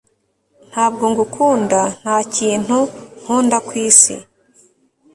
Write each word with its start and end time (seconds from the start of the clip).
ntabwo 0.69 1.03
ngukunda, 1.11 1.81
nta 1.99 2.17
kintu 2.35 2.77
nkunda 3.21 3.57
ku 3.67 3.71
isi 3.87 4.15